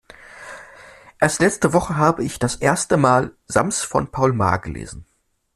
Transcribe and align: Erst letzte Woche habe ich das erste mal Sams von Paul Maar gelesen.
Erst 1.19 1.41
letzte 1.41 1.73
Woche 1.73 1.95
habe 1.95 2.23
ich 2.23 2.39
das 2.39 2.55
erste 2.55 2.97
mal 2.97 3.35
Sams 3.45 3.83
von 3.83 4.09
Paul 4.09 4.33
Maar 4.33 4.57
gelesen. 4.57 5.05